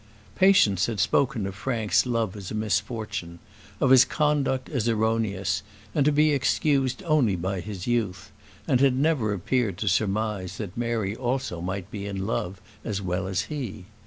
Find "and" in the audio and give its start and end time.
5.93-6.03, 8.67-8.81